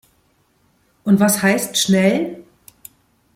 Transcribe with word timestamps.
Und 1.03 1.19
was 1.19 1.43
heißt 1.43 1.77
schnell? 1.77 2.43